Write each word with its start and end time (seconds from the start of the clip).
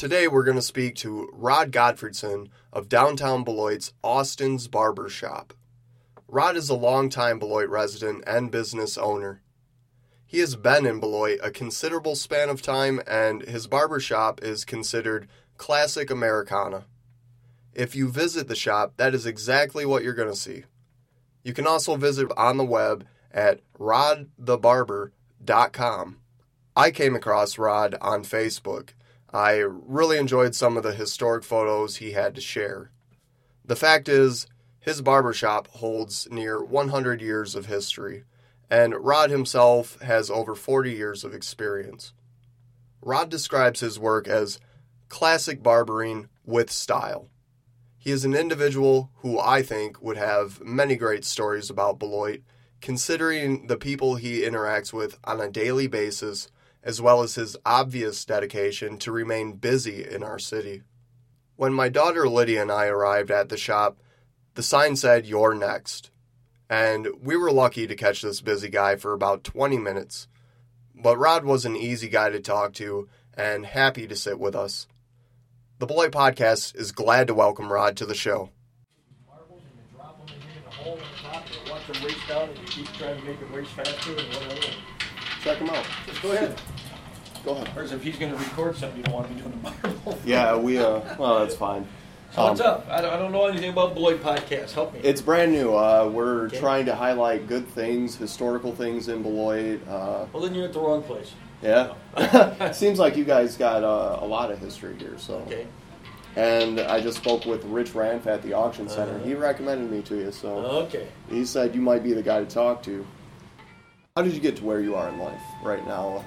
Today 0.00 0.28
we're 0.28 0.44
going 0.44 0.56
to 0.56 0.62
speak 0.62 0.94
to 0.96 1.28
Rod 1.30 1.70
Gottfriedson 1.72 2.48
of 2.72 2.88
downtown 2.88 3.44
Beloit's 3.44 3.92
Austin's 4.02 4.66
Barber 4.66 5.10
Shop. 5.10 5.52
Rod 6.26 6.56
is 6.56 6.70
a 6.70 6.74
longtime 6.74 7.38
Beloit 7.38 7.68
resident 7.68 8.24
and 8.26 8.50
business 8.50 8.96
owner. 8.96 9.42
He 10.26 10.38
has 10.38 10.56
been 10.56 10.86
in 10.86 11.00
Beloit 11.00 11.38
a 11.42 11.50
considerable 11.50 12.16
span 12.16 12.48
of 12.48 12.62
time, 12.62 13.02
and 13.06 13.42
his 13.42 13.66
barber 13.66 14.00
shop 14.00 14.42
is 14.42 14.64
considered 14.64 15.28
classic 15.58 16.10
Americana. 16.10 16.86
If 17.74 17.94
you 17.94 18.08
visit 18.08 18.48
the 18.48 18.56
shop, 18.56 18.94
that 18.96 19.14
is 19.14 19.26
exactly 19.26 19.84
what 19.84 20.02
you're 20.02 20.14
going 20.14 20.32
to 20.32 20.34
see. 20.34 20.64
You 21.44 21.52
can 21.52 21.66
also 21.66 21.96
visit 21.96 22.32
on 22.38 22.56
the 22.56 22.64
web 22.64 23.06
at 23.30 23.60
rodthebarber.com. 23.78 26.16
I 26.74 26.90
came 26.90 27.14
across 27.14 27.58
Rod 27.58 27.96
on 28.00 28.24
Facebook. 28.24 28.94
I 29.32 29.58
really 29.58 30.18
enjoyed 30.18 30.54
some 30.54 30.76
of 30.76 30.82
the 30.82 30.92
historic 30.92 31.44
photos 31.44 31.96
he 31.96 32.12
had 32.12 32.34
to 32.34 32.40
share. 32.40 32.90
The 33.64 33.76
fact 33.76 34.08
is, 34.08 34.46
his 34.80 35.02
barbershop 35.02 35.68
holds 35.68 36.26
near 36.30 36.64
100 36.64 37.20
years 37.20 37.54
of 37.54 37.66
history, 37.66 38.24
and 38.68 38.94
Rod 38.94 39.30
himself 39.30 40.00
has 40.00 40.30
over 40.30 40.54
40 40.54 40.92
years 40.92 41.22
of 41.22 41.34
experience. 41.34 42.12
Rod 43.02 43.30
describes 43.30 43.80
his 43.80 43.98
work 43.98 44.26
as 44.26 44.58
classic 45.08 45.62
barbering 45.62 46.28
with 46.44 46.70
style. 46.70 47.28
He 47.98 48.10
is 48.10 48.24
an 48.24 48.34
individual 48.34 49.10
who 49.16 49.38
I 49.38 49.62
think 49.62 50.00
would 50.02 50.16
have 50.16 50.60
many 50.62 50.96
great 50.96 51.24
stories 51.24 51.68
about 51.68 51.98
Beloit, 51.98 52.40
considering 52.80 53.66
the 53.66 53.76
people 53.76 54.16
he 54.16 54.40
interacts 54.40 54.92
with 54.92 55.18
on 55.24 55.40
a 55.40 55.50
daily 55.50 55.86
basis, 55.86 56.50
as 56.82 57.00
well 57.00 57.22
as 57.22 57.34
his 57.34 57.56
obvious 57.64 58.24
dedication 58.24 58.98
to 58.98 59.12
remain 59.12 59.52
busy 59.52 60.04
in 60.08 60.22
our 60.22 60.38
city. 60.38 60.82
When 61.56 61.72
my 61.72 61.88
daughter 61.88 62.28
Lydia 62.28 62.62
and 62.62 62.72
I 62.72 62.86
arrived 62.86 63.30
at 63.30 63.50
the 63.50 63.56
shop, 63.56 63.98
the 64.54 64.62
sign 64.62 64.96
said, 64.96 65.26
You're 65.26 65.54
next. 65.54 66.10
And 66.68 67.08
we 67.22 67.36
were 67.36 67.50
lucky 67.50 67.86
to 67.86 67.96
catch 67.96 68.22
this 68.22 68.40
busy 68.40 68.68
guy 68.68 68.96
for 68.96 69.12
about 69.12 69.44
20 69.44 69.76
minutes. 69.78 70.28
But 70.94 71.18
Rod 71.18 71.44
was 71.44 71.64
an 71.64 71.76
easy 71.76 72.08
guy 72.08 72.30
to 72.30 72.40
talk 72.40 72.72
to 72.74 73.08
and 73.34 73.66
happy 73.66 74.06
to 74.06 74.16
sit 74.16 74.38
with 74.38 74.54
us. 74.54 74.86
The 75.78 75.86
Beloit 75.86 76.12
Podcast 76.12 76.76
is 76.76 76.92
glad 76.92 77.26
to 77.26 77.34
welcome 77.34 77.72
Rod 77.72 77.96
to 77.96 78.06
the 78.06 78.14
show. 78.14 78.50
marbles 79.26 79.62
and 85.44 85.54
you 85.54 85.56
drop 85.56 85.58
them 85.58 85.68
in 85.68 85.74
here 85.74 85.84
in 85.84 86.14
the 86.14 86.18
hole 86.20 86.34
in 86.34 86.74
the 86.74 86.88
top 86.88 87.04
and 87.04 87.04
you 87.04 87.04
watch 87.04 87.04
them 87.04 87.04
race 87.04 87.04
down 87.04 87.04
and 87.04 87.04
you 87.04 87.04
keep 87.04 87.04
trying 87.04 87.04
to 87.04 87.04
make 87.04 87.04
them 87.04 87.04
race 87.04 87.04
faster 87.04 87.10
and 87.10 87.10
whatever. 87.10 87.16
Check 87.16 87.18
him 87.18 87.30
out. 87.30 87.36
Just 87.36 87.38
go 87.42 87.42
ahead. 87.42 87.42
Go 87.44 87.52
ahead. 87.52 87.76
Or 87.76 87.82
if 87.82 88.02
he's 88.02 88.16
gonna 88.16 88.36
record 88.36 88.76
something, 88.76 88.98
you 88.98 89.04
don't 89.04 89.14
want 89.14 89.28
to 89.28 89.34
be 89.34 89.40
doing 89.40 89.52
the 89.52 89.70
marble. 89.70 90.18
Yeah, 90.26 90.56
we, 90.56 90.78
uh, 90.78 91.00
well, 91.18 91.38
that's 91.40 91.56
fine. 91.56 91.86
So 92.34 92.44
what's 92.44 92.60
Um, 92.60 92.66
up? 92.66 92.86
I 92.88 93.00
don't, 93.00 93.12
I 93.12 93.18
don't 93.18 93.32
know 93.32 93.46
anything 93.46 93.70
about 93.70 93.94
Beloit 93.94 94.22
Podcast. 94.22 94.72
Help 94.72 94.92
me. 94.94 95.00
It's 95.02 95.20
brand 95.20 95.50
new. 95.52 95.74
Uh, 95.74 96.08
we're 96.12 96.44
Okay. 96.46 96.58
trying 96.60 96.86
to 96.86 96.94
highlight 96.94 97.48
good 97.48 97.66
things, 97.68 98.14
historical 98.14 98.72
things 98.72 99.08
in 99.08 99.22
Beloit. 99.22 99.80
Uh, 99.88 100.26
well, 100.32 100.42
then 100.42 100.54
you're 100.54 100.66
at 100.66 100.72
the 100.72 100.78
wrong 100.80 101.02
place. 101.02 101.32
yeah. 101.62 101.92
Seems 102.72 102.98
like 103.00 103.16
you 103.16 103.24
guys 103.24 103.56
got 103.56 103.82
uh, 103.82 104.18
a 104.20 104.26
lot 104.26 104.50
of 104.52 104.58
history 104.60 104.94
here, 104.98 105.14
so. 105.18 105.36
Okay. 105.46 105.66
And 106.36 106.78
I 106.78 107.00
just 107.00 107.16
spoke 107.18 107.44
with 107.46 107.64
Rich 107.64 107.94
Ranf 107.96 108.28
at 108.28 108.42
the 108.42 108.52
auction 108.52 108.88
center. 108.88 109.14
Uh-huh. 109.16 109.24
He 109.24 109.34
recommended 109.34 109.90
me 109.90 110.00
to 110.02 110.14
you, 110.16 110.30
so 110.30 110.48
Okay. 110.84 111.08
he 111.28 111.44
said 111.44 111.74
you 111.74 111.80
might 111.80 112.04
be 112.04 112.12
the 112.12 112.22
guy 112.22 112.38
to 112.38 112.46
talk 112.46 112.82
to. 112.84 113.04
How 114.16 114.22
did 114.22 114.34
you 114.34 114.40
get 114.40 114.56
to 114.56 114.64
where 114.64 114.80
you 114.80 114.96
are 114.96 115.08
in 115.08 115.18
life 115.18 115.40
right 115.62 115.86
now? 115.86 116.24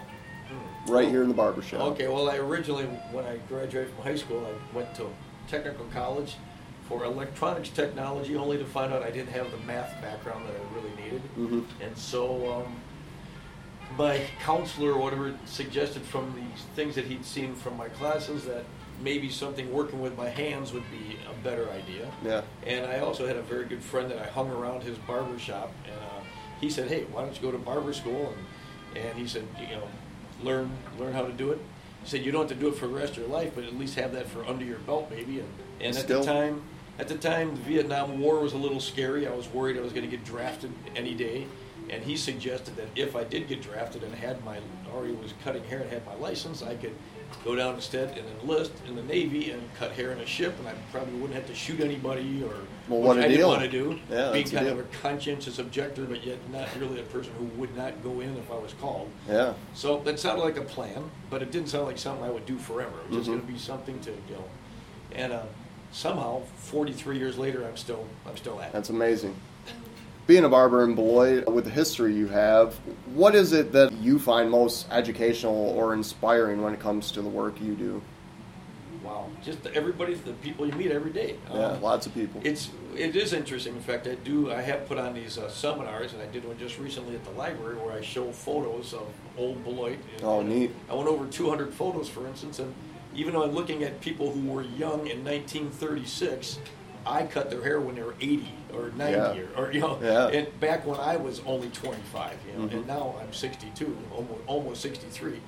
Right 0.87 1.09
here 1.09 1.21
in 1.21 1.27
the 1.27 1.33
barber 1.33 1.61
shop. 1.61 1.81
Okay. 1.93 2.07
Well, 2.07 2.29
I 2.29 2.37
originally, 2.37 2.85
when 3.11 3.25
I 3.25 3.37
graduated 3.49 3.93
from 3.93 4.03
high 4.03 4.15
school, 4.15 4.45
I 4.45 4.75
went 4.75 4.95
to 4.95 5.07
technical 5.47 5.85
college 5.93 6.35
for 6.87 7.03
electronics 7.03 7.69
technology, 7.69 8.35
only 8.35 8.57
to 8.57 8.65
find 8.65 8.93
out 8.93 9.03
I 9.03 9.11
didn't 9.11 9.31
have 9.31 9.51
the 9.51 9.57
math 9.65 10.01
background 10.01 10.45
that 10.47 10.55
I 10.55 10.75
really 10.75 10.95
needed. 11.03 11.21
hmm 11.35 11.61
And 11.81 11.97
so 11.97 12.53
um, 12.53 12.75
my 13.97 14.21
counselor 14.41 14.93
or 14.93 14.99
whatever 14.99 15.37
suggested 15.45 16.03
from 16.03 16.33
the 16.35 16.61
things 16.75 16.95
that 16.95 17.05
he'd 17.05 17.25
seen 17.25 17.53
from 17.53 17.75
my 17.75 17.89
classes 17.89 18.45
that 18.45 18.63
maybe 19.01 19.29
something 19.29 19.71
working 19.73 20.01
with 20.01 20.17
my 20.17 20.29
hands 20.29 20.71
would 20.71 20.89
be 20.89 21.17
a 21.29 21.43
better 21.43 21.69
idea. 21.71 22.09
Yeah. 22.23 22.41
And 22.65 22.85
I 22.85 22.99
also 22.99 23.27
had 23.27 23.35
a 23.35 23.41
very 23.41 23.65
good 23.65 23.83
friend 23.83 24.09
that 24.11 24.19
I 24.19 24.27
hung 24.27 24.49
around 24.49 24.83
his 24.83 24.97
barber 24.99 25.37
shop, 25.37 25.71
and 25.85 25.95
uh, 25.95 26.22
he 26.61 26.69
said, 26.69 26.89
"Hey, 26.89 27.03
why 27.11 27.21
don't 27.23 27.35
you 27.35 27.41
go 27.41 27.51
to 27.51 27.57
barber 27.57 27.93
school?" 27.93 28.33
And, 28.95 29.05
and 29.05 29.17
he 29.17 29.27
said, 29.27 29.43
"You 29.59 29.75
know, 29.75 29.87
learn 30.43 30.71
learn 30.99 31.13
how 31.13 31.23
to 31.23 31.31
do 31.33 31.51
it." 31.51 31.59
He 32.03 32.09
said, 32.09 32.23
"You 32.25 32.31
don't 32.31 32.49
have 32.49 32.57
to 32.57 32.63
do 32.63 32.69
it 32.69 32.75
for 32.75 32.87
the 32.87 32.93
rest 32.93 33.13
of 33.13 33.19
your 33.19 33.27
life, 33.27 33.51
but 33.55 33.63
at 33.63 33.77
least 33.77 33.95
have 33.95 34.13
that 34.13 34.27
for 34.27 34.45
under 34.45 34.65
your 34.65 34.79
belt, 34.79 35.09
maybe." 35.09 35.39
And, 35.39 35.49
and 35.81 35.95
at 35.95 36.03
Still- 36.03 36.21
the 36.21 36.25
time, 36.25 36.61
at 36.99 37.07
the 37.07 37.15
time, 37.15 37.55
the 37.55 37.61
Vietnam 37.61 38.19
War 38.19 38.39
was 38.39 38.53
a 38.53 38.57
little 38.57 38.79
scary. 38.79 39.27
I 39.27 39.33
was 39.35 39.47
worried 39.49 39.77
I 39.77 39.81
was 39.81 39.93
going 39.93 40.05
to 40.09 40.11
get 40.15 40.23
drafted 40.25 40.71
any 40.95 41.13
day. 41.15 41.47
And 41.93 42.03
he 42.03 42.17
suggested 42.17 42.75
that 42.77 42.87
if 42.95 43.15
I 43.15 43.23
did 43.23 43.47
get 43.47 43.61
drafted 43.61 44.01
and 44.03 44.13
had 44.15 44.43
my 44.43 44.57
already 44.91 45.13
was 45.13 45.33
cutting 45.43 45.63
hair 45.65 45.81
and 45.81 45.89
had 45.91 46.03
my 46.07 46.15
license, 46.15 46.63
I 46.63 46.73
could 46.75 46.93
go 47.45 47.55
down 47.55 47.75
instead 47.75 48.17
and 48.17 48.25
enlist 48.41 48.71
in 48.87 48.95
the 48.95 49.03
Navy 49.03 49.51
and 49.51 49.61
cut 49.75 49.91
hair 49.91 50.11
in 50.11 50.19
a 50.19 50.25
ship, 50.25 50.57
and 50.57 50.67
I 50.67 50.73
probably 50.91 51.13
wouldn't 51.13 51.33
have 51.35 51.45
to 51.47 51.53
shoot 51.55 51.79
anybody 51.81 52.43
or 52.43 52.53
Well, 52.87 53.01
what 53.01 53.19
I 53.19 53.27
didn't 53.27 53.47
want 53.47 53.61
to 53.61 53.69
do. 53.69 53.99
Yeah, 54.09 54.31
being 54.31 54.47
kind 54.49 54.67
of 54.67 54.79
a 54.79 54.83
conscientious 55.01 55.59
objector, 55.59 56.05
but 56.05 56.25
yet 56.25 56.37
not 56.51 56.67
really 56.79 56.99
a 56.99 57.03
person 57.03 57.31
who 57.37 57.45
would 57.59 57.75
not 57.77 58.01
go 58.03 58.21
in 58.21 58.35
if 58.37 58.49
I 58.51 58.55
was 58.57 58.73
called. 58.73 59.09
Yeah. 59.29 59.53
So 59.75 59.99
that 59.99 60.19
sounded 60.19 60.43
like 60.43 60.57
a 60.57 60.61
plan, 60.61 61.09
but 61.29 61.43
it 61.43 61.51
didn't 61.51 61.69
sound 61.69 61.85
like 61.85 61.99
something 61.99 62.25
I 62.25 62.31
would 62.31 62.45
do 62.47 62.57
forever. 62.57 62.93
It 63.05 63.09
was 63.09 63.17
just 63.19 63.29
Mhm. 63.29 63.33
going 63.33 63.47
to 63.47 63.53
be 63.53 63.59
something 63.59 63.99
to 64.01 64.11
you 64.11 64.35
know. 64.35 64.45
And 65.13 65.31
uh, 65.33 65.43
somehow, 65.91 66.41
43 66.57 67.17
years 67.19 67.37
later, 67.37 67.65
I'm 67.65 67.77
still 67.77 68.07
I'm 68.27 68.37
still 68.37 68.59
at 68.61 68.69
it. 68.69 68.73
That's 68.73 68.89
amazing. 68.89 69.35
Being 70.25 70.45
a 70.45 70.49
barber 70.49 70.83
in 70.85 70.95
Beloit, 70.95 71.45
with 71.51 71.65
the 71.65 71.69
history 71.69 72.15
you 72.15 72.27
have, 72.27 72.75
what 73.13 73.35
is 73.35 73.51
it 73.51 73.73
that 73.73 73.91
you 73.91 74.19
find 74.19 74.49
most 74.49 74.87
educational 74.89 75.53
or 75.53 75.93
inspiring 75.93 76.61
when 76.61 76.73
it 76.73 76.79
comes 76.79 77.11
to 77.11 77.21
the 77.21 77.27
work 77.27 77.59
you 77.61 77.75
do? 77.75 78.01
Wow, 79.03 79.29
just 79.43 79.65
everybody, 79.67 80.13
the 80.13 80.31
people 80.33 80.65
you 80.65 80.71
meet 80.73 80.91
every 80.91 81.11
day. 81.11 81.35
Yeah, 81.53 81.71
Um, 81.71 81.81
lots 81.81 82.05
of 82.05 82.13
people. 82.13 82.39
It's 82.45 82.69
it 82.95 83.17
is 83.17 83.33
interesting. 83.33 83.75
In 83.75 83.81
fact, 83.81 84.07
I 84.07 84.15
do. 84.15 84.49
I 84.49 84.61
have 84.61 84.87
put 84.87 84.97
on 84.97 85.13
these 85.13 85.37
uh, 85.37 85.49
seminars, 85.49 86.13
and 86.13 86.21
I 86.21 86.27
did 86.27 86.45
one 86.45 86.57
just 86.57 86.79
recently 86.79 87.15
at 87.15 87.25
the 87.25 87.31
library 87.31 87.75
where 87.75 87.91
I 87.91 87.99
show 87.99 88.31
photos 88.31 88.93
of 88.93 89.07
old 89.37 89.61
Beloit. 89.65 89.97
And, 90.15 90.23
Oh, 90.23 90.41
neat. 90.41 90.71
I 90.89 90.93
went 90.93 91.09
over 91.09 91.25
200 91.27 91.73
photos, 91.73 92.07
for 92.07 92.25
instance, 92.27 92.59
and 92.59 92.73
even 93.13 93.33
though 93.33 93.43
I'm 93.43 93.51
looking 93.51 93.83
at 93.83 93.99
people 93.99 94.31
who 94.31 94.47
were 94.49 94.61
young 94.61 95.07
in 95.07 95.25
1936, 95.25 96.59
I 97.05 97.23
cut 97.23 97.49
their 97.49 97.61
hair 97.61 97.79
when 97.81 97.95
they 97.95 98.03
were 98.03 98.15
80 98.21 98.47
or 98.73 98.91
90 98.95 99.11
Yeah. 99.13 99.43
or, 99.57 99.65
or 99.67 99.71
you 99.71 99.79
know, 99.81 99.99
Yeah. 100.01 100.27
and 100.27 100.59
back 100.59 100.85
when 100.85 100.99
I 100.99 101.17
was 101.17 101.41
only 101.45 101.69
25, 101.69 102.33
you 102.47 102.59
know, 102.59 102.67
Mhm. 102.67 102.73
and 102.73 102.87
now 102.87 103.15
I'm 103.21 103.33
62, 103.33 103.95
almost 104.15 104.39
almost 104.47 104.81
63, 104.81 105.41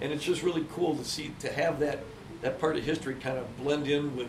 and 0.00 0.12
it's 0.12 0.24
just 0.24 0.42
really 0.42 0.66
cool 0.74 0.94
to 0.96 1.04
see 1.04 1.32
to 1.40 1.52
have 1.52 1.80
that 1.80 2.00
that 2.42 2.58
part 2.58 2.76
of 2.76 2.82
history 2.84 3.14
kind 3.16 3.36
of 3.36 3.44
blend 3.58 3.86
in 3.86 4.16
with. 4.16 4.28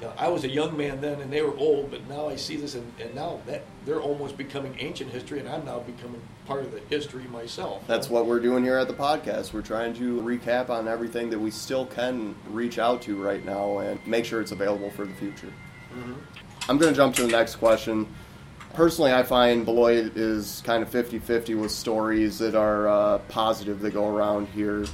You 0.00 0.06
know, 0.06 0.12
I 0.16 0.28
was 0.28 0.44
a 0.44 0.48
young 0.48 0.76
man 0.78 1.00
then, 1.02 1.20
and 1.20 1.30
they 1.30 1.42
were 1.42 1.54
old, 1.58 1.90
but 1.90 2.08
now 2.08 2.26
I 2.28 2.36
see 2.36 2.56
this, 2.56 2.74
and, 2.74 2.90
and 2.98 3.14
now 3.14 3.40
that 3.46 3.64
they're 3.84 4.00
almost 4.00 4.38
becoming 4.38 4.74
ancient 4.78 5.10
history, 5.10 5.40
and 5.40 5.48
I'm 5.48 5.64
now 5.66 5.80
becoming 5.80 6.22
part 6.46 6.60
of 6.64 6.72
the 6.72 6.80
history 6.88 7.24
myself. 7.24 7.82
That's 7.86 8.08
what 8.08 8.24
we're 8.24 8.40
doing 8.40 8.64
here 8.64 8.78
at 8.78 8.88
the 8.88 8.94
podcast. 8.94 9.52
We're 9.52 9.60
trying 9.60 9.92
to 9.94 10.22
recap 10.22 10.70
on 10.70 10.88
everything 10.88 11.28
that 11.30 11.38
we 11.40 11.50
still 11.50 11.84
can 11.84 12.34
reach 12.48 12.78
out 12.78 13.02
to 13.02 13.20
right 13.22 13.44
now 13.44 13.78
and 13.80 13.98
make 14.06 14.24
sure 14.24 14.40
it's 14.40 14.52
available 14.52 14.90
for 14.90 15.04
the 15.04 15.12
future. 15.14 15.52
Mhm. 15.94 16.14
I'm 16.68 16.78
going 16.78 16.92
to 16.92 16.96
jump 16.96 17.14
to 17.16 17.22
the 17.22 17.28
next 17.28 17.56
question. 17.56 18.06
Personally, 18.74 19.12
I 19.12 19.24
find 19.24 19.64
Beloit 19.64 20.16
is 20.16 20.62
kind 20.64 20.82
of 20.82 20.88
50 20.88 21.18
50 21.18 21.54
with 21.54 21.72
stories 21.72 22.38
that 22.38 22.54
are 22.54 22.88
uh, 22.88 23.18
positive 23.28 23.80
that 23.80 23.92
go 23.92 24.08
around 24.08 24.46
here. 24.48 24.86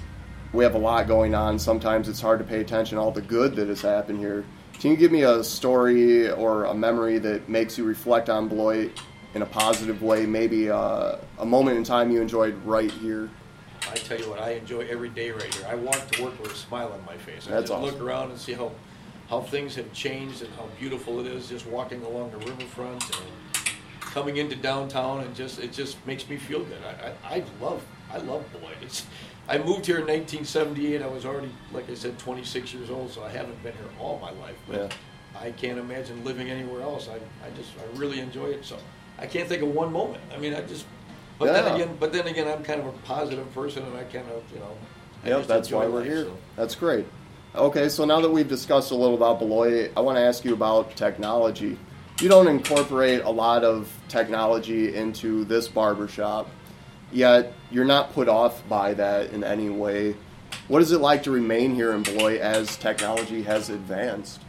We 0.53 0.65
have 0.65 0.75
a 0.75 0.79
lot 0.79 1.07
going 1.07 1.35
on. 1.35 1.59
Sometimes 1.59 2.09
it's 2.09 2.21
hard 2.21 2.39
to 2.39 2.45
pay 2.45 2.61
attention 2.61 2.97
to 2.97 3.03
all 3.03 3.11
the 3.11 3.21
good 3.21 3.55
that 3.57 3.69
has 3.69 3.83
happened 3.83 4.19
here. 4.21 4.45
Can 4.81 4.91
you 4.91 4.97
give 4.97 5.13
me 5.13 5.23
a 5.23 5.45
story 5.45 6.31
or 6.31 6.65
a 6.65 6.75
memory 6.75 7.19
that 7.19 7.49
makes 7.49 7.77
you 7.77 7.85
reflect 7.85 8.31
on 8.31 8.49
Beloit 8.49 8.91
in 9.35 9.43
a 9.43 9.47
positive 9.47 10.03
way? 10.03 10.25
Maybe 10.25 10.71
uh, 10.71 11.17
a 11.39 11.45
moment 11.45 11.77
in 11.77 11.85
time 11.85 12.11
you 12.11 12.23
enjoyed 12.23 12.55
right 12.65 12.91
here? 12.91 13.29
I 13.91 13.95
tell 13.95 14.19
you 14.19 14.31
what, 14.31 14.41
I 14.41 14.53
enjoy 14.53 14.81
every 14.89 15.11
day 15.11 15.31
right 15.31 15.55
here. 15.55 15.67
I 15.69 15.75
walk 15.75 16.11
to 16.13 16.23
work 16.25 16.41
with 16.41 16.53
a 16.53 16.57
smile 16.57 16.93
on 16.93 17.05
my 17.05 17.17
face. 17.19 17.47
I 17.47 17.53
That's 17.53 17.71
just 17.71 17.83
look 17.83 18.01
around 18.01 18.31
and 18.31 18.41
see 18.41 18.53
how 18.53 18.73
how 19.29 19.41
things 19.41 19.75
have 19.75 19.93
changed 19.93 20.43
and 20.43 20.53
how 20.55 20.67
beautiful 20.79 21.21
it 21.21 21.27
is 21.27 21.49
just 21.49 21.67
walking 21.67 22.03
along 22.05 22.31
the 22.31 22.39
riverfront 22.39 23.03
and 23.05 23.27
coming 24.01 24.37
into 24.37 24.57
downtown 24.57 25.21
and 25.21 25.35
just 25.35 25.59
it 25.59 25.73
just 25.73 26.05
makes 26.07 26.29
me 26.29 26.37
feel 26.37 26.63
good. 26.65 26.79
I, 26.85 27.09
I, 27.29 27.35
I 27.39 27.45
love 27.61 27.83
I 28.13 28.19
love 28.19 28.45
Beloit. 28.53 28.77
It's 28.83 29.07
I 29.49 29.59
moved 29.59 29.87
here 29.87 29.97
in 29.99 30.07
1978. 30.07 31.03
I 31.03 31.07
was 31.07 31.25
already, 31.25 31.51
like 31.73 31.89
I 31.89 31.95
said, 31.95 32.19
26 32.19 32.75
years 32.75 32.91
old, 32.91 33.11
so 33.13 33.23
I 33.23 33.29
haven't 33.31 33.61
been 33.63 33.73
here 33.75 33.83
all 34.01 34.19
my 34.21 34.31
life. 34.31 34.57
But 34.67 34.77
Yeah. 34.77 34.89
I 35.41 35.51
can't 35.53 35.79
imagine 35.79 36.25
living 36.25 36.49
anywhere 36.51 36.81
else. 36.83 37.09
I, 37.09 37.17
I 37.47 37.51
just 37.57 37.71
I 37.79 37.97
really 37.99 38.21
enjoy 38.21 38.47
it. 38.47 38.65
So 38.65 38.77
I 39.19 39.27
can't 39.27 39.49
think 39.49 39.63
of 39.63 39.69
one 39.69 39.93
moment. 39.93 40.23
I 40.35 40.39
mean, 40.39 40.55
I 40.55 40.63
just. 40.63 40.87
But 41.39 41.47
Yeah. 41.47 41.53
then 41.63 41.75
again, 41.75 41.97
but 42.01 42.13
then 42.13 42.27
again, 42.29 42.49
I'm 42.49 42.63
kind 42.65 42.81
of 42.81 42.87
a 42.87 42.93
positive 43.05 43.53
person, 43.53 43.83
and 43.85 43.97
I 43.97 44.05
kind 44.05 44.29
of 44.31 44.43
you 44.53 44.61
know. 44.61 44.77
Just 45.25 45.49
that's 45.49 45.71
why 45.71 45.87
we're 45.87 45.99
life, 46.01 46.07
here. 46.09 46.25
so. 46.25 46.37
That's 46.55 46.75
great. 46.77 47.07
Okay, 47.55 47.89
so 47.89 48.05
now 48.05 48.21
that 48.21 48.31
we've 48.31 48.49
discussed 48.49 48.91
a 48.91 48.95
little 48.95 49.15
about 49.15 49.39
Beloit, 49.39 49.91
I 49.97 50.01
want 50.01 50.19
to 50.19 50.23
ask 50.23 50.45
you 50.45 50.53
about 50.53 50.95
technology. 50.95 51.79
You 52.21 52.29
don't 52.29 52.49
incorporate 52.49 53.23
a 53.23 53.31
lot 53.31 53.65
of 53.65 53.91
technology 54.09 54.95
into 54.95 55.45
this 55.45 55.69
barbershop, 55.69 56.51
yet 57.13 57.53
you're 57.71 57.85
not 57.85 58.13
put 58.13 58.29
off 58.29 58.67
by 58.69 58.93
that 58.95 59.31
in 59.31 59.43
any 59.43 59.71
way. 59.71 60.17
What 60.69 60.83
is 60.83 60.93
it 60.93 61.01
like 61.01 61.23
to 61.23 61.31
remain 61.31 61.75
here 61.75 61.93
in 61.93 62.03
Beloit 62.03 62.41
as 62.41 62.77
technology 62.77 63.43
has 63.45 63.71
advanced? 63.71 64.41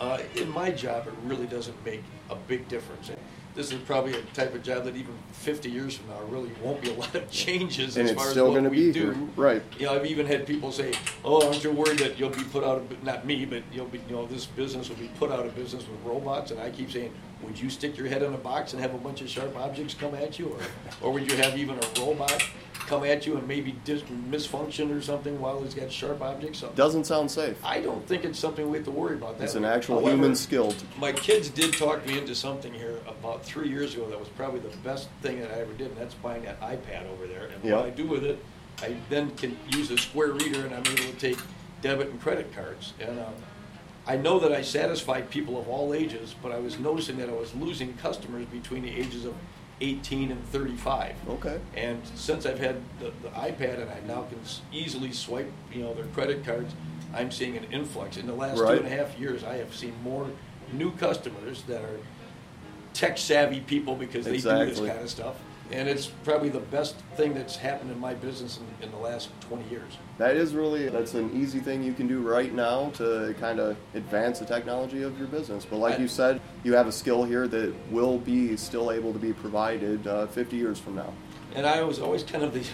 Uh, 0.00 0.18
in 0.34 0.50
my 0.50 0.70
job, 0.70 1.06
it 1.06 1.14
really 1.24 1.46
doesn't 1.46 1.84
make 1.84 2.02
a 2.30 2.34
big 2.34 2.66
difference. 2.68 3.10
This 3.54 3.70
is 3.70 3.80
probably 3.82 4.14
a 4.14 4.22
type 4.34 4.52
of 4.52 4.64
job 4.64 4.84
that 4.84 4.96
even 4.96 5.14
50 5.32 5.70
years 5.70 5.96
from 5.96 6.08
now 6.08 6.20
really 6.28 6.50
won't 6.60 6.82
be 6.82 6.90
a 6.90 6.94
lot 6.94 7.14
of 7.14 7.30
changes 7.30 7.96
and 7.96 8.06
as 8.06 8.12
it's 8.12 8.20
far 8.20 8.30
still 8.30 8.46
as 8.46 8.48
what 8.48 8.54
going 8.54 8.64
to 8.64 8.70
we 8.70 8.86
be 8.86 8.92
do. 8.92 9.12
here, 9.12 9.28
right? 9.36 9.62
You 9.78 9.86
know, 9.86 9.94
I've 9.94 10.06
even 10.06 10.26
had 10.26 10.44
people 10.44 10.72
say, 10.72 10.92
"Oh, 11.24 11.46
aren't 11.46 11.62
you 11.62 11.70
worried 11.70 12.00
that 12.00 12.18
you'll 12.18 12.30
be 12.30 12.42
put 12.42 12.64
out 12.64 12.78
of 12.78 13.02
not 13.04 13.24
me, 13.24 13.44
but 13.44 13.62
you'll 13.72 13.86
be, 13.86 14.00
you 14.08 14.16
know, 14.16 14.26
this 14.26 14.46
business 14.46 14.88
will 14.88 14.96
be 14.96 15.08
put 15.18 15.30
out 15.30 15.46
of 15.46 15.54
business 15.54 15.84
with 15.86 16.00
robots?" 16.04 16.50
And 16.50 16.58
I 16.58 16.70
keep 16.70 16.90
saying, 16.90 17.12
"Would 17.42 17.60
you 17.60 17.70
stick 17.70 17.96
your 17.96 18.08
head 18.08 18.24
in 18.24 18.34
a 18.34 18.38
box 18.38 18.72
and 18.72 18.82
have 18.82 18.92
a 18.92 18.98
bunch 18.98 19.20
of 19.20 19.28
sharp 19.28 19.56
objects 19.56 19.94
come 19.94 20.16
at 20.16 20.36
you, 20.36 20.48
or, 20.48 21.08
or 21.08 21.12
would 21.12 21.30
you 21.30 21.36
have 21.36 21.56
even 21.56 21.78
a 21.78 22.00
robot 22.00 22.42
come 22.86 23.04
at 23.04 23.26
you 23.26 23.36
and 23.36 23.46
maybe 23.48 23.76
dis- 23.84 24.02
misfunction 24.30 24.96
or 24.96 25.00
something 25.00 25.40
while 25.40 25.62
it's 25.64 25.74
got 25.74 25.90
sharp 25.90 26.20
objects?" 26.22 26.58
So 26.60 26.70
Doesn't 26.74 27.04
sound 27.04 27.30
safe. 27.30 27.56
I 27.64 27.80
don't 27.80 28.06
think 28.06 28.24
it's 28.24 28.38
something 28.38 28.70
we 28.70 28.78
have 28.78 28.84
to 28.86 28.90
worry 28.90 29.14
about. 29.16 29.38
That 29.38 29.44
It's 29.44 29.54
an 29.54 29.64
actual 29.64 29.96
However, 30.00 30.16
human 30.16 30.34
skill. 30.36 30.72
To, 30.72 30.84
my 30.98 31.12
kids 31.12 31.48
did 31.50 31.72
talk 31.74 32.06
me 32.06 32.18
into 32.18 32.34
something 32.34 32.72
here 32.72 32.98
about 33.06 33.44
three 33.44 33.68
years 33.68 33.94
ago 33.94 34.08
that 34.08 34.18
was 34.18 34.28
probably 34.30 34.60
the 34.60 34.76
best 34.78 35.08
thing 35.22 35.40
that 35.40 35.50
I 35.50 35.60
ever 35.60 35.72
did, 35.72 35.88
and 35.88 35.96
that's 35.96 36.14
buying 36.14 36.42
that 36.44 36.60
iPad 36.60 37.10
over 37.12 37.26
there. 37.26 37.46
And 37.46 37.64
Yep. 37.64 37.76
what 37.76 37.86
I 37.86 37.90
do 37.90 38.06
with 38.06 38.24
it, 38.24 38.38
I 38.82 38.96
then 39.08 39.30
can 39.36 39.56
use 39.70 39.90
a 39.90 39.98
square 39.98 40.32
reader 40.32 40.64
and 40.66 40.74
I'm 40.74 40.82
able 40.86 40.96
to 41.04 41.12
take 41.18 41.38
debit 41.82 42.08
and 42.08 42.20
credit 42.20 42.52
cards. 42.54 42.92
And 43.00 43.18
um, 43.20 43.34
I 44.06 44.16
know 44.16 44.38
that 44.40 44.52
I 44.52 44.62
satisfied 44.62 45.30
people 45.30 45.58
of 45.58 45.68
all 45.68 45.94
ages, 45.94 46.34
but 46.42 46.52
I 46.52 46.58
was 46.58 46.78
noticing 46.78 47.16
that 47.18 47.28
I 47.28 47.32
was 47.32 47.54
losing 47.54 47.94
customers 47.94 48.44
between 48.46 48.82
the 48.82 48.90
ages 48.90 49.24
of 49.24 49.34
18 49.80 50.30
and 50.30 50.44
35. 50.48 51.14
okay. 51.28 51.60
And 51.76 52.00
since 52.14 52.46
I've 52.46 52.58
had 52.58 52.76
the, 53.00 53.12
the 53.22 53.28
iPad 53.30 53.80
and 53.80 53.90
I 53.90 53.98
now 54.06 54.22
can 54.22 54.38
easily 54.72 55.12
swipe, 55.12 55.50
you 55.72 55.82
know, 55.82 55.94
their 55.94 56.06
credit 56.06 56.44
cards, 56.44 56.74
I'm 57.14 57.30
seeing 57.30 57.56
an 57.56 57.64
influx. 57.72 58.16
In 58.16 58.26
the 58.26 58.34
last 58.34 58.58
Right. 58.60 58.78
two 58.78 58.84
and 58.84 58.92
a 58.92 58.96
half 58.96 59.18
years, 59.18 59.44
I 59.44 59.54
have 59.56 59.74
seen 59.74 59.94
more 60.02 60.28
new 60.72 60.92
customers 60.92 61.62
that 61.62 61.82
are 61.82 61.98
tech 62.92 63.18
savvy 63.18 63.60
people 63.60 63.94
because 63.96 64.24
they 64.24 64.36
do 64.36 64.42
this 64.42 64.78
kind 64.78 65.00
of 65.00 65.10
stuff. 65.10 65.36
And 65.70 65.88
it's 65.88 66.06
probably 66.06 66.50
the 66.50 66.60
best 66.60 66.94
thing 67.16 67.32
that's 67.34 67.56
happened 67.56 67.90
in 67.90 67.98
my 67.98 68.14
business 68.14 68.58
in, 68.58 68.84
in 68.84 68.90
the 68.92 68.98
last 68.98 69.30
20 69.48 69.68
years. 69.70 69.96
That 70.18 70.36
is 70.36 70.54
really 70.54 70.88
that's 70.88 71.14
an 71.14 71.30
easy 71.34 71.58
thing 71.58 71.82
you 71.82 71.94
can 71.94 72.06
do 72.06 72.20
right 72.20 72.52
now 72.52 72.90
to 72.96 73.34
kind 73.40 73.58
of 73.58 73.76
advance 73.94 74.38
the 74.40 74.44
technology 74.44 75.02
of 75.02 75.18
your 75.18 75.26
business. 75.26 75.64
But 75.64 75.78
like 75.78 75.94
I- 75.98 76.02
you 76.02 76.08
said, 76.08 76.40
you 76.64 76.74
have 76.74 76.86
a 76.86 76.92
skill 76.92 77.24
here 77.24 77.48
that 77.48 77.74
will 77.90 78.18
be 78.18 78.56
still 78.56 78.90
able 78.92 79.12
to 79.14 79.18
be 79.18 79.32
provided 79.32 80.06
uh, 80.06 80.26
50 80.26 80.56
years 80.56 80.78
from 80.78 80.96
now. 80.96 81.12
And 81.54 81.66
I 81.66 81.82
was 81.82 81.98
always 81.98 82.22
kind 82.22 82.44
of 82.44 82.52
the, 82.52 82.64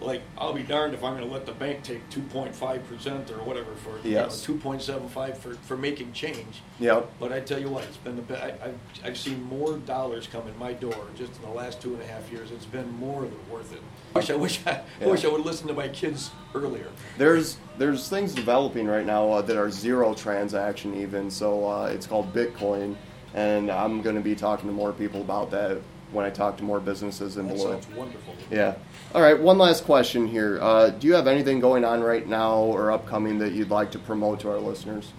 like, 0.00 0.22
I'll 0.36 0.52
be 0.52 0.62
darned 0.62 0.94
if 0.94 1.02
I'm 1.02 1.16
going 1.16 1.26
to 1.26 1.32
let 1.32 1.46
the 1.46 1.52
bank 1.52 1.82
take 1.82 2.08
2.5% 2.10 3.30
or 3.30 3.42
whatever 3.44 3.74
for, 3.76 3.98
Yes. 4.06 4.46
you 4.48 4.54
know, 4.54 4.60
2.75 4.60 5.36
for, 5.38 5.54
for 5.54 5.76
making 5.76 6.12
change. 6.12 6.62
Yep. 6.80 7.10
But 7.18 7.32
I 7.32 7.40
tell 7.40 7.58
you 7.58 7.68
what, 7.68 7.84
it's 7.84 7.96
been 7.96 8.22
the 8.26 8.42
I, 8.44 8.48
I've, 8.66 8.78
I've 9.04 9.18
seen 9.18 9.42
more 9.44 9.78
dollars 9.78 10.26
come 10.26 10.46
in 10.48 10.58
my 10.58 10.72
door 10.74 11.06
just 11.16 11.34
in 11.36 11.42
the 11.42 11.50
last 11.54 11.80
two 11.80 11.94
and 11.94 12.02
a 12.02 12.06
half 12.06 12.30
years. 12.30 12.50
It's 12.50 12.66
been 12.66 12.90
more 12.98 13.22
than 13.22 13.50
worth 13.50 13.72
it. 13.72 13.80
Wish 14.14 14.30
I 14.30 14.34
wish 14.34 14.60
I, 14.66 14.80
Yeah. 15.00 15.08
wish 15.08 15.24
I 15.24 15.28
would 15.28 15.44
listen 15.44 15.66
to 15.68 15.74
my 15.74 15.88
kids 15.88 16.30
earlier. 16.54 16.86
There's 17.18 17.58
there's 17.76 18.08
things 18.08 18.34
developing 18.34 18.86
right 18.86 19.04
now 19.04 19.30
uh, 19.30 19.42
that 19.42 19.56
are 19.58 19.70
zero 19.70 20.14
transaction 20.14 20.94
even. 21.00 21.30
So 21.30 21.68
uh, 21.68 21.86
it's 21.86 22.06
called 22.06 22.32
Bitcoin, 22.32 22.96
and 23.34 23.70
I'm 23.70 24.00
going 24.00 24.16
to 24.16 24.22
be 24.22 24.34
talking 24.34 24.68
to 24.70 24.74
more 24.74 24.92
people 24.92 25.20
about 25.20 25.50
that 25.50 25.78
when 26.16 26.24
I 26.26 26.30
talk 26.30 26.56
to 26.56 26.64
more 26.64 26.80
businesses 26.80 27.36
in 27.36 27.46
That 27.46 27.56
Beloit. 27.56 27.84
sounds 27.84 27.94
wonderful. 27.96 28.34
Yeah. 28.50 28.74
All 29.14 29.20
right. 29.22 29.38
One 29.38 29.58
last 29.58 29.84
question 29.84 30.26
here. 30.26 30.58
Uh, 30.60 30.88
do 30.90 31.06
you 31.06 31.14
have 31.14 31.26
anything 31.26 31.60
going 31.60 31.84
on 31.84 32.02
right 32.02 32.26
now 32.26 32.56
or 32.56 32.90
upcoming 32.90 33.38
that 33.38 33.52
you'd 33.52 33.70
like 33.70 33.90
to 33.92 33.98
promote 33.98 34.40
to 34.40 34.50
our 34.50 34.58
listeners? 34.58 35.12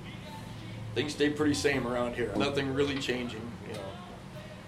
Things 0.96 1.14
stay 1.14 1.30
pretty 1.30 1.54
same 1.54 1.88
around 1.88 2.16
here. 2.16 2.34
Nothing 2.36 2.74
really 2.74 2.98
changing. 2.98 3.42
You 3.68 3.76
know, 3.76 3.80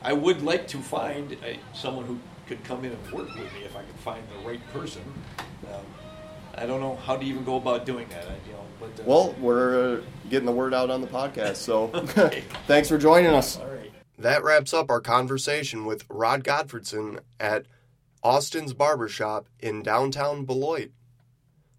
I 0.04 0.14
would 0.14 0.44
like 0.44 0.68
to 0.70 0.78
find 0.78 1.34
a, 1.44 1.60
someone 1.74 2.06
who 2.06 2.20
could 2.48 2.64
come 2.64 2.86
in 2.86 2.92
and 2.92 3.12
work 3.12 3.28
with 3.30 3.52
me 3.54 3.64
if 3.66 3.76
I 3.76 3.82
could 3.82 4.00
find 4.00 4.24
the 4.30 4.48
right 4.48 4.62
person. 4.72 5.02
Um, 5.68 5.82
I 6.56 6.66
don't 6.68 6.80
know 6.82 6.96
how 6.98 7.18
to 7.18 7.26
even 7.26 7.44
go 7.44 7.56
about 7.58 7.86
doing 7.86 8.08
that. 8.10 8.26
I, 8.26 8.34
you 8.48 8.54
know, 8.54 8.64
but 8.80 9.00
uh, 9.00 9.04
Well, 9.06 9.36
we're 9.40 9.98
uh, 9.98 10.02
getting 10.30 10.46
the 10.46 10.52
word 10.52 10.74
out 10.74 10.90
on 10.92 11.02
the 11.02 11.08
podcast, 11.08 11.56
so 11.58 11.90
Okay. 11.94 12.44
thanks 12.68 12.88
for 12.90 12.98
joining 12.98 13.32
us. 13.32 13.58
all 13.58 13.66
right. 13.68 13.79
That 14.20 14.44
wraps 14.44 14.74
up 14.74 14.92
our 14.92 15.00
conversation 15.00 15.86
with 15.86 16.04
Rod 16.10 16.44
Godfredson 16.44 17.22
at 17.40 17.68
Austin's 18.22 18.74
Barbershop 18.74 19.48
in 19.62 19.82
downtown 19.82 20.44
Beloit. 20.44 20.92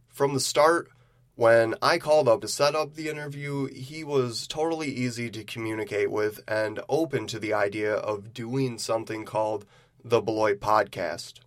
From 0.09 0.33
the 0.33 0.41
start, 0.41 0.89
when 1.35 1.75
I 1.83 1.99
called 1.99 2.29
up 2.29 2.41
to 2.41 2.49
set 2.49 2.75
up 2.75 2.95
the 2.95 3.11
interview, 3.11 3.67
he 3.67 4.05
was 4.05 4.47
totally 4.47 4.89
easy 4.89 5.29
to 5.29 5.45
communicate 5.45 6.11
with 6.11 6.41
and 6.49 6.81
open 6.89 7.27
to 7.27 7.39
the 7.39 7.53
idea 7.53 7.93
of 7.95 8.33
doing 8.33 8.79
something 8.79 9.27
called 9.27 9.67
the 10.03 10.23
Beloit 10.23 10.61
Podcast. 10.61 11.41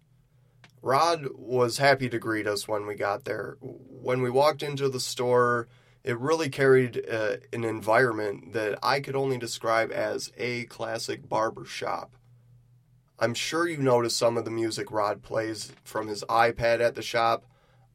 Rod 0.84 1.28
was 1.34 1.80
happy 1.80 2.08
to 2.08 2.20
greet 2.20 2.46
us 2.46 2.68
when 2.68 2.86
we 2.86 2.94
got 2.94 3.26
there. 3.26 3.58
When 3.62 4.22
we 4.22 4.30
walked 4.30 4.62
into 4.62 4.90
the 4.90 5.00
store, 5.00 5.68
it 6.04 6.20
really 6.20 6.50
carried 6.50 7.04
uh, 7.10 7.38
an 7.54 7.64
environment 7.64 8.54
that 8.54 8.78
I 8.84 9.00
could 9.00 9.16
only 9.16 9.38
describe 9.38 9.92
as 9.92 10.32
a 10.38 10.66
classic 10.66 11.28
barber 11.30 11.66
shop. 11.66 12.16
I'm 13.20 13.34
sure 13.34 13.68
you 13.68 13.78
noticed 13.78 14.18
some 14.18 14.38
of 14.38 14.44
the 14.44 14.52
music 14.52 14.92
Rod 14.92 15.22
plays 15.22 15.72
from 15.84 16.08
his 16.08 16.24
iPad 16.26 16.82
at 16.82 16.96
the 16.96 17.02
shop. 17.02 17.46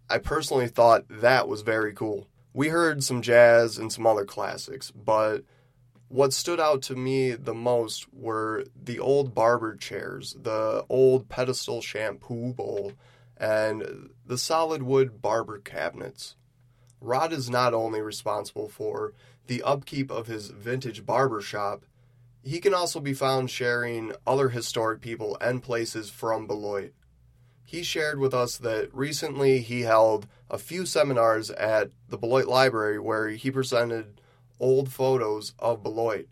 I 0.09 0.19
personally 0.19 0.69
thought 0.69 1.05
that 1.09 1.49
was 1.49 1.61
very 1.61 1.93
cool. 1.93 2.29
We 2.55 2.69
heard 2.69 3.05
some 3.05 3.21
jazz 3.21 3.77
and 3.77 3.93
some 3.93 4.07
other 4.07 4.25
classics, 4.25 4.91
but 4.91 5.45
what 6.09 6.33
stood 6.33 6.59
out 6.59 6.81
to 6.83 6.97
me 6.97 7.33
the 7.33 7.53
most 7.53 8.13
were 8.15 8.65
the 8.75 8.99
old 8.99 9.35
barber 9.35 9.77
chairs, 9.77 10.35
the 10.41 10.87
old 10.89 11.29
pedestal 11.29 11.83
shampoo 11.83 12.55
bowl, 12.55 12.93
and 13.37 14.11
the 14.25 14.39
solid 14.39 14.83
wood 14.83 15.21
barber 15.21 15.59
cabinets. 15.59 16.37
Rod 17.01 17.33
is 17.33 17.49
not 17.49 17.75
only 17.75 18.01
responsible 18.01 18.69
for 18.69 19.13
the 19.47 19.63
upkeep 19.63 20.11
of 20.11 20.27
his 20.27 20.49
vintage 20.49 21.07
barber 21.07 21.41
shop, 21.41 21.85
he 22.43 22.61
can 22.61 22.75
also 22.75 23.01
be 23.01 23.15
found 23.15 23.51
sharing 23.51 24.13
other 24.27 24.51
historic 24.51 25.01
people 25.01 25.37
and 25.41 25.63
places 25.63 26.11
from 26.11 26.47
Beloit. 26.47 26.93
He 27.65 27.83
shared 27.83 28.19
with 28.19 28.33
us 28.33 28.57
that 28.59 28.89
recently 28.95 29.61
he 29.61 29.83
held 29.83 30.27
a 30.51 30.59
few 30.59 30.87
seminars 30.87 31.51
at 31.51 31.91
the 32.09 32.17
Beloit 32.17 32.47
Library 32.47 32.99
where 32.99 33.29
he 33.29 33.51
presented 33.51 34.21
old 34.59 34.91
photos 34.91 35.53
of 35.59 35.83
Beloit. 35.83 36.29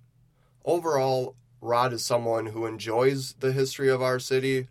Overall, 0.64 1.36
Rod 1.60 1.92
is 1.92 2.04
someone 2.04 2.46
who 2.46 2.66
enjoys 2.66 3.34
the 3.34 3.52
history 3.52 3.90
of 3.90 4.02
our 4.02 4.18
city, 4.18 4.68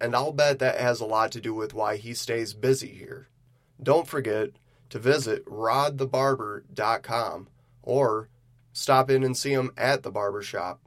and 0.00 0.14
I'll 0.14 0.32
bet 0.32 0.58
that 0.60 0.80
has 0.80 1.00
a 1.00 1.06
lot 1.06 1.32
to 1.32 1.40
do 1.40 1.54
with 1.54 1.74
why 1.74 1.96
he 1.96 2.14
stays 2.14 2.54
busy 2.54 2.88
here. 2.88 3.28
Don't 3.82 4.06
forget 4.06 4.50
to 4.90 4.98
visit 4.98 5.44
rodthebarber.com 5.46 7.48
or 7.82 8.28
stop 8.72 9.10
in 9.10 9.22
and 9.22 9.36
see 9.36 9.52
him 9.52 9.70
at 9.76 10.02
the 10.02 10.10
barber 10.10 10.42
shop. 10.42 10.80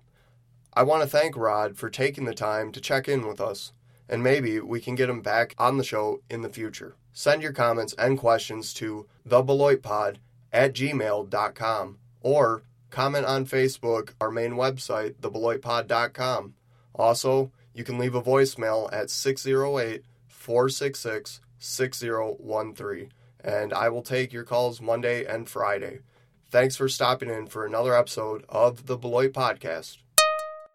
I 0.74 0.84
want 0.84 1.04
to 1.04 1.10
thank 1.10 1.36
Rod 1.36 1.78
for 1.78 1.90
taking 1.90 2.26
the 2.26 2.34
time 2.34 2.72
to 2.72 2.80
check 2.80 3.10
in 3.10 3.28
with 3.28 3.42
us, 3.42 3.74
and 4.08 4.24
maybe 4.24 4.60
we 4.60 4.80
can 4.80 4.96
get 4.96 5.10
him 5.10 5.22
back 5.22 5.54
on 5.58 5.78
the 5.78 5.84
show 5.84 6.22
in 6.30 6.42
the 6.42 6.50
future. 6.50 6.96
Send 7.14 7.42
your 7.42 7.52
comments 7.52 7.94
and 7.98 8.18
questions 8.18 8.74
to 8.76 9.06
thebeloitpod 9.28 10.18
at 10.54 10.74
gmail.com 10.74 11.98
or 12.22 12.64
comment 12.90 13.26
on 13.26 13.46
Facebook, 13.46 14.14
our 14.22 14.32
main 14.32 14.54
website, 14.54 15.16
thebeloitpod.com. 15.16 16.54
Also, 16.96 17.52
you 17.74 17.84
can 17.84 17.98
leave 17.98 18.16
a 18.16 18.22
voicemail 18.22 18.92
at 18.94 19.10
608 19.10 20.04
466 20.28 21.42
6013, 21.58 23.12
and 23.44 23.74
I 23.74 23.90
will 23.90 24.02
take 24.02 24.32
your 24.34 24.44
calls 24.44 24.82
Monday 24.82 25.26
and 25.26 25.50
Friday. 25.50 26.00
Thanks 26.50 26.76
for 26.76 26.90
stopping 26.90 27.30
in 27.30 27.48
for 27.48 27.66
another 27.66 27.96
episode 27.96 28.44
of 28.50 28.86
the 28.86 28.98
Beloit 28.98 29.32
Podcast. 29.34 29.98